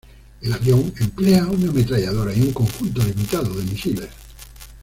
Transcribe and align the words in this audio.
El 0.41 0.51
avión 0.51 0.91
emplea 0.99 1.45
una 1.45 1.69
ametralladora 1.69 2.33
y 2.33 2.41
un 2.41 2.53
conjunto 2.53 3.03
limitado 3.03 3.53
de 3.55 3.63
misiles. 3.65 4.09